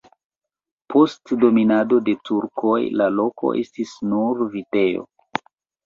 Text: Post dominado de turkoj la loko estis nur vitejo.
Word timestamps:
Post 0.93 1.33
dominado 1.43 2.01
de 2.09 2.17
turkoj 2.31 2.81
la 3.03 3.13
loko 3.21 3.55
estis 3.63 3.97
nur 4.11 4.47
vitejo. 4.59 5.11